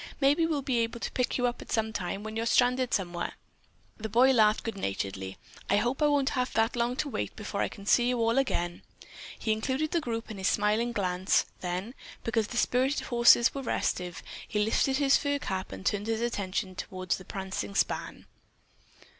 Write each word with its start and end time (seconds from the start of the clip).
"Maybe 0.19 0.47
we'll 0.47 0.63
be 0.63 0.79
able 0.79 0.99
to 0.99 1.11
pick 1.11 1.37
you 1.37 1.45
up 1.45 1.61
some 1.67 1.93
time 1.93 2.23
when 2.23 2.35
you're 2.35 2.47
stranded 2.47 2.91
somewhere." 2.91 3.33
The 3.97 4.09
boy 4.09 4.31
laughed 4.31 4.63
good 4.63 4.75
naturedly. 4.75 5.37
"I 5.69 5.77
hope 5.77 6.01
I 6.01 6.07
won't 6.07 6.29
have 6.31 6.51
that 6.53 6.75
long 6.75 6.95
to 6.95 7.07
wait 7.07 7.35
before 7.35 7.61
I 7.61 7.67
can 7.67 7.85
see 7.85 8.09
you 8.09 8.17
all 8.19 8.39
again." 8.39 8.81
He 9.37 9.51
included 9.51 9.91
the 9.91 10.01
group 10.01 10.31
in 10.31 10.39
his 10.39 10.47
smiling 10.47 10.91
glance, 10.91 11.45
then, 11.59 11.93
because 12.23 12.47
the 12.47 12.57
spirited 12.57 13.01
horses 13.09 13.53
were 13.53 13.61
restive, 13.61 14.23
he 14.47 14.57
lifted 14.57 14.97
his 14.97 15.17
fur 15.17 15.37
cap 15.37 15.71
and 15.71 15.85
turned 15.85 16.07
his 16.07 16.21
attention 16.21 16.73
toward 16.73 17.11
the 17.11 17.23
prancing 17.23 17.75
span. 17.75 18.25